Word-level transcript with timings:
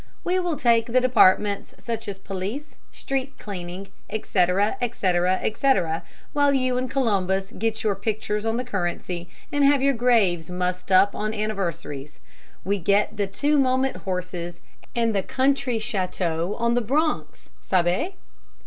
"We 0.23 0.39
will 0.39 0.55
take 0.57 0.87
the 0.87 0.99
departments, 0.99 1.75
such 1.77 2.07
as 2.07 2.17
Police, 2.17 2.75
Street 2.91 3.37
Cleaning, 3.37 3.89
etc., 4.09 4.75
etc., 4.81 5.37
etc., 5.43 6.01
while 6.33 6.51
you 6.55 6.75
and 6.75 6.89
Columbus 6.89 7.51
get 7.51 7.83
your 7.83 7.93
pictures 7.93 8.43
on 8.43 8.57
the 8.57 8.63
currency 8.63 9.29
and 9.51 9.63
have 9.63 9.83
your 9.83 9.93
graves 9.93 10.49
mussed 10.49 10.91
up 10.91 11.13
on 11.13 11.35
anniversaries. 11.35 12.19
We 12.65 12.79
get 12.79 13.17
the 13.17 13.27
two 13.27 13.59
moment 13.59 13.97
horses 13.97 14.59
and 14.95 15.13
the 15.15 15.21
country 15.21 15.77
châteaux 15.77 16.59
on 16.59 16.73
the 16.73 16.81
Bronx. 16.81 17.51
Sabe?" 17.61 18.13